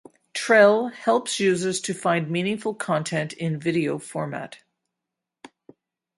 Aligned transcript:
Trell 0.33 0.91
helps 0.91 1.39
users 1.39 1.79
to 1.81 1.93
find 1.93 2.27
meaningful 2.27 2.73
content 2.73 3.33
in 3.33 3.59
video 3.59 3.99
format. 3.99 4.57